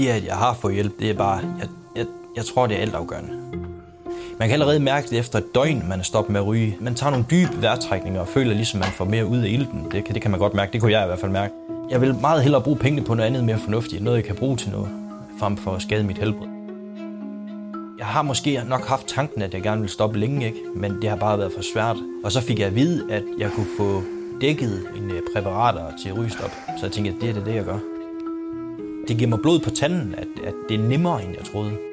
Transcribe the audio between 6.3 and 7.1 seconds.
med at ryge. Man tager